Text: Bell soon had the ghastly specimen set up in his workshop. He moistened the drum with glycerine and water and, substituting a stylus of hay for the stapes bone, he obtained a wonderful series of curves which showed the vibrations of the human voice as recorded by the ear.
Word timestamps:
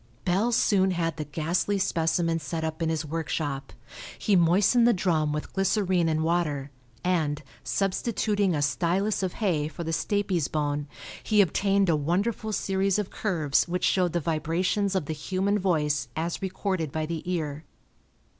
Bell 0.25 0.51
soon 0.51 0.89
had 0.89 1.17
the 1.17 1.25
ghastly 1.25 1.77
specimen 1.77 2.39
set 2.39 2.63
up 2.63 2.81
in 2.81 2.89
his 2.89 3.05
workshop. 3.05 3.71
He 4.17 4.35
moistened 4.35 4.87
the 4.87 4.93
drum 4.95 5.31
with 5.31 5.53
glycerine 5.53 6.09
and 6.09 6.23
water 6.23 6.71
and, 7.03 7.43
substituting 7.63 8.55
a 8.55 8.63
stylus 8.63 9.21
of 9.21 9.33
hay 9.33 9.67
for 9.67 9.83
the 9.83 9.93
stapes 9.93 10.49
bone, 10.51 10.87
he 11.21 11.39
obtained 11.39 11.87
a 11.87 11.95
wonderful 11.95 12.51
series 12.51 12.97
of 12.97 13.11
curves 13.11 13.67
which 13.67 13.83
showed 13.83 14.13
the 14.13 14.19
vibrations 14.19 14.95
of 14.95 15.05
the 15.05 15.13
human 15.13 15.59
voice 15.59 16.07
as 16.15 16.41
recorded 16.41 16.91
by 16.91 17.05
the 17.05 17.21
ear. 17.31 17.63